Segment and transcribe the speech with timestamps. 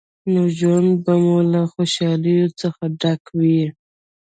[0.31, 3.63] نو ژوند به مو له خوشحالیو څخه ډک وي.